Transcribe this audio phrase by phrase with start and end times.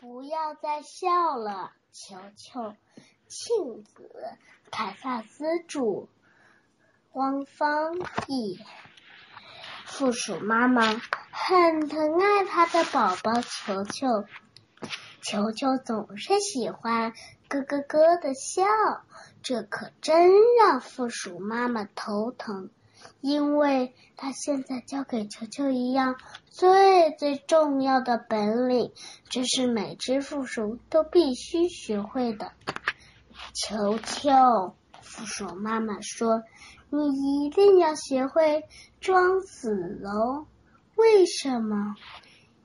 [0.00, 2.74] 不要再笑了，球球。
[3.26, 4.10] 庆子，
[4.70, 6.08] 凯萨斯著，
[7.12, 8.58] 汪方译。
[9.84, 10.82] 负鼠妈妈
[11.30, 14.24] 很疼爱她的宝宝球球，
[15.20, 17.12] 球球总是喜欢
[17.50, 18.64] 咯咯咯的笑，
[19.42, 22.70] 这可真让负鼠妈妈头疼。
[23.20, 26.16] 因为他现在教给球球一样
[26.48, 28.92] 最最重要的本领，
[29.28, 32.52] 这是每只负鼠都必须学会的。
[33.54, 36.42] 球球，负鼠妈妈说
[36.90, 38.64] ：“你一定要学会
[39.00, 40.46] 装死喽。
[40.96, 41.94] 为什么？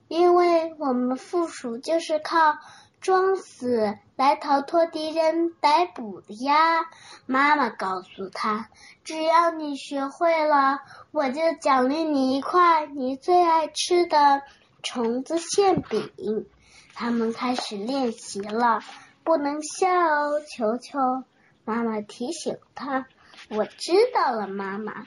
[0.08, 2.58] 因为我们负鼠就是靠
[3.06, 6.88] 装死来逃脱敌人逮捕的呀。”
[7.28, 8.68] 妈妈告诉他。
[9.04, 10.80] 只要你学会了，
[11.12, 14.42] 我就奖励你一块你最爱吃的
[14.82, 16.48] 虫子馅饼。
[16.96, 18.80] 他们开始练习了，
[19.24, 21.24] 不能笑哦，球球。
[21.64, 23.06] 妈妈提醒他
[23.52, 25.06] ：“我知道了，妈妈。”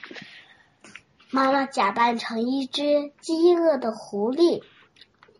[1.31, 4.63] 妈妈假扮成一只饥饿的狐狸，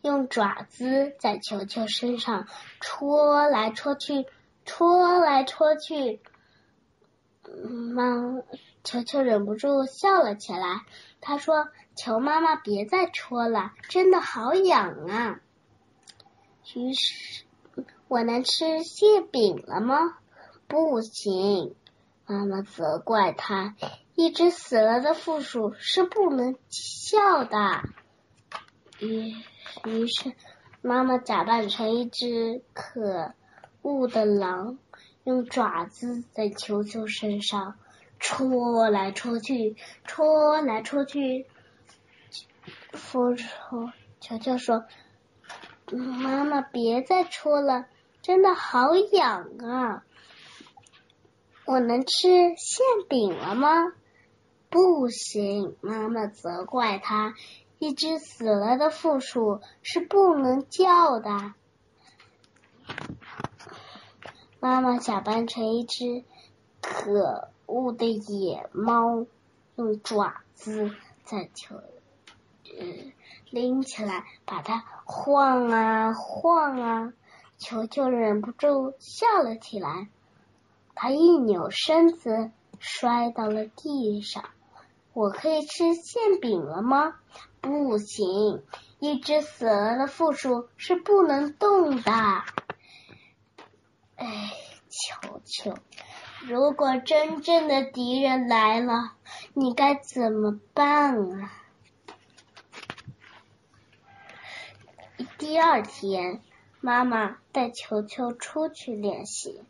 [0.02, 2.47] 用爪子在球球身上
[2.80, 4.25] 戳来戳去，
[4.66, 6.22] 戳来戳去。
[7.94, 8.42] 妈，
[8.83, 10.81] 球球忍不住笑了起来。
[11.22, 15.42] 他说：“求妈妈别再戳了，真的好痒啊！”
[16.75, 17.44] 于是，
[18.08, 20.17] 我能吃馅饼了吗？
[20.67, 21.75] 不行，
[22.25, 23.75] 妈妈责怪他。
[24.16, 27.81] 一只死了的负鼠是不能笑的。
[29.00, 29.33] 于
[29.86, 30.34] 于是，
[30.81, 33.34] 妈妈假扮成一只可
[33.81, 34.78] 恶的狼。
[35.26, 37.76] 用爪子在球球身上
[38.20, 41.45] 戳来戳去，戳来戳去。
[42.94, 43.45] 扶手
[44.20, 44.86] 球球说
[45.92, 47.86] ：“妈妈，别再戳了，
[48.23, 50.04] 真的好痒啊！
[51.66, 53.94] 我能吃馅饼了吗？”
[54.71, 57.36] 不行，妈妈责怪他。
[57.80, 61.54] 一只死了的负鼠是不能叫的。
[64.60, 66.26] 妈妈假扮成一只
[66.82, 69.26] 可恶的野猫，
[69.76, 72.86] 用爪子在球呃
[73.50, 77.14] 拎起来，把它晃啊晃啊，
[77.58, 80.10] 球球忍不住笑了起来。
[80.95, 84.44] 他一扭身子，摔到了地上。
[85.14, 87.16] 我可以吃馅饼了吗？
[87.61, 88.64] 不行，
[88.99, 92.11] 一只死了的负鼠是不能动的。
[94.15, 94.52] 哎，
[94.89, 95.75] 球球，
[96.47, 99.14] 如果真正的敌人来了，
[99.53, 101.52] 你该怎么办啊？
[105.37, 106.41] 第二天，
[106.81, 109.61] 妈妈带球球出去练习。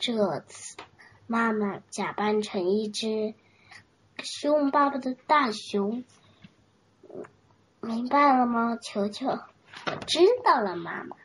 [0.00, 0.76] 这次，
[1.26, 3.34] 妈妈假扮成一只
[4.22, 6.04] 凶巴巴的大熊。
[7.88, 9.28] 明白了吗，球球？
[9.28, 11.16] 我知道了，妈妈。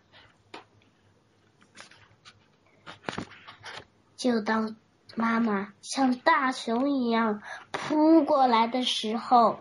[4.16, 4.78] 就当
[5.14, 9.60] 妈妈像大熊一样扑过来的时候，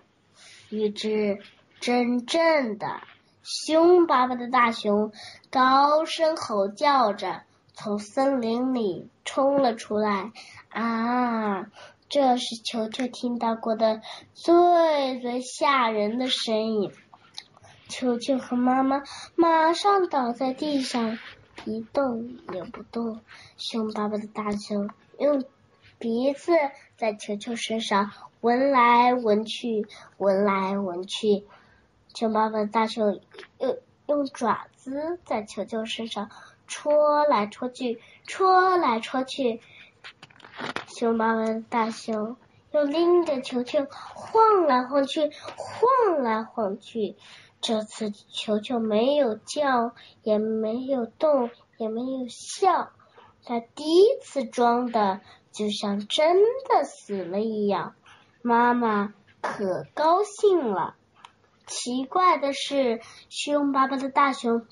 [0.71, 1.41] 一只
[1.81, 3.01] 真正的
[3.43, 5.13] 凶巴巴的大熊
[5.51, 7.43] 高声吼叫着
[7.75, 10.31] 从森林里冲了出来。
[10.69, 11.67] 啊，
[12.13, 14.03] 这是球球听到过的
[14.35, 16.93] 最最吓人的声音。
[17.89, 19.03] 球球和妈妈
[19.35, 21.19] 马上倒在地上。
[21.65, 23.21] 一动也不动，
[23.57, 25.43] 凶巴巴的大熊用
[25.99, 26.53] 鼻子
[26.97, 28.11] 在球球身上
[28.43, 29.87] 闻来闻去，
[30.19, 31.47] 闻来闻去。
[32.15, 33.21] 熊巴巴的大熊
[33.59, 36.29] 用用爪子在球球身上
[36.67, 39.63] 戳来戳去，戳来戳去。
[40.95, 42.37] 凶巴巴的大熊
[42.71, 47.17] 又拎着球球晃来晃去，晃来晃去。
[47.61, 52.91] 这次球球没有叫，也没有动，也没有笑。
[53.45, 57.95] 他第一次装的就像真的死了一样，
[58.43, 60.95] 妈妈可高兴了。
[61.67, 64.67] 奇怪的是，凶巴巴的大熊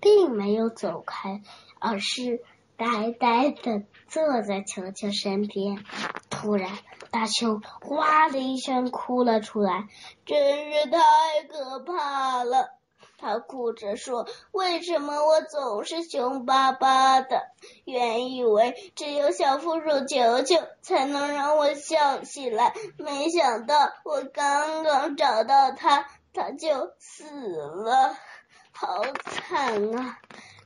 [0.00, 1.42] 并没有走开，
[1.78, 2.40] 而是
[2.78, 5.84] 呆呆的坐在球球身边。
[6.30, 6.70] 突然，
[7.10, 7.60] 大熊
[7.90, 9.88] 哇的一声哭了出来，
[10.24, 10.98] 真是太
[11.48, 12.70] 可怕了。
[13.20, 17.42] 他哭着说：“为什么我总是凶巴巴的？
[17.84, 23.74] 原以为只有小负鼠球球才能让我笑起来，没想到
[24.04, 28.14] 我刚刚找到他，他就死了，
[28.70, 30.18] 好惨啊！”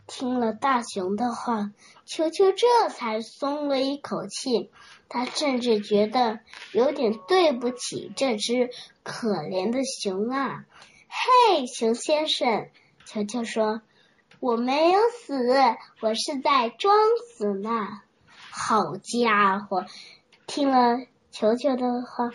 [0.06, 1.70] 听了大熊的话，
[2.04, 4.70] 球球这才松了一口气。
[5.08, 6.40] 他甚至觉得
[6.72, 8.70] 有点对不起这只
[9.02, 10.64] 可怜的熊啊！
[11.08, 12.68] 嘿，熊先生，
[13.04, 13.82] 球球说
[14.40, 15.34] ：“我没有死，
[16.00, 16.96] 我是在装
[17.36, 17.88] 死呢。”
[18.50, 19.84] 好家伙！
[20.46, 20.98] 听了
[21.30, 22.30] 球球的话，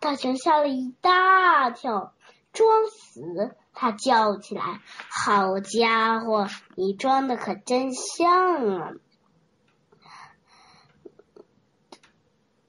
[0.00, 2.12] 大熊吓了一大跳。
[2.52, 3.56] 装死！
[3.74, 4.80] 他叫起来
[5.10, 8.92] ：“好家伙，你装的可真像啊！”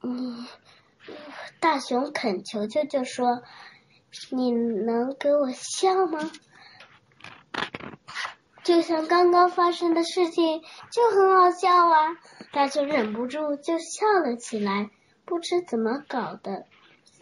[0.01, 0.45] 你
[1.59, 3.43] 大熊恳求舅舅说
[4.31, 6.31] ：“你能给我笑吗？
[8.63, 10.61] 就像刚刚发生的事情
[10.91, 12.17] 就很好笑啊！”
[12.51, 14.89] 大熊忍不住就笑了起来。
[15.25, 16.67] 不知怎么搞的，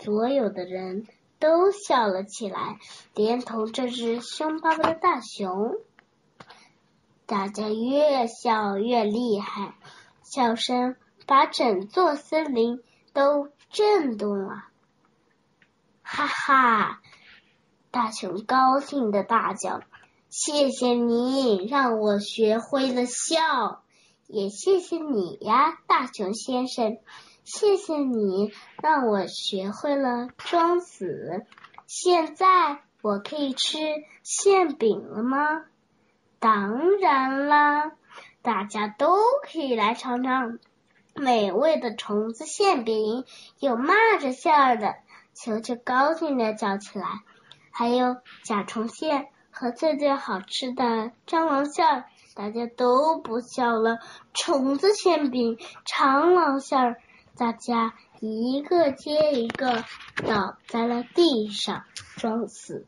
[0.02, 1.08] 所有的人。
[1.44, 2.80] 都笑了起来，
[3.14, 5.76] 连同这只凶巴巴的大熊。
[7.26, 9.76] 大家越笑越厉害，
[10.24, 10.96] 笑声
[11.26, 12.82] 把整座森林
[13.12, 14.64] 都震动了。
[16.02, 17.02] 哈哈！
[17.92, 19.82] 大熊高兴的大叫
[20.32, 23.84] ：“谢谢你让我学会了笑，
[24.28, 27.00] 也谢谢你呀，大熊先生。”
[27.44, 31.46] 谢谢你让我学会了装死，
[31.88, 33.78] 现在我可以吃
[34.24, 35.66] 馅饼了吗？
[36.40, 37.92] 当然啦，
[38.42, 40.58] 大家都可以来尝尝
[41.16, 43.26] 美味的虫子馅饼，
[43.60, 44.96] 有蚂蚱馅儿的，
[45.34, 47.06] 球球高兴的叫起来，
[47.72, 52.06] 还有甲虫馅和最最好吃的蟑螂馅儿，
[52.36, 54.00] 大家都不笑了。
[54.34, 57.02] 虫子馅饼、蟑螂馅儿。
[57.36, 59.84] 大家一个接一个
[60.28, 61.84] 倒在了地上，
[62.18, 62.86] 装死。